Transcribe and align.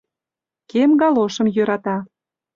Кем 0.71 0.89
галошым 1.01 1.47
йӧрата. 1.55 1.97